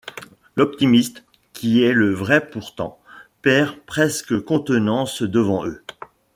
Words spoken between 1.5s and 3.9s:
qui est le vrai pourtant, perd